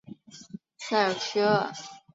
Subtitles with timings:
[0.79, 1.71] 塞尔屈厄。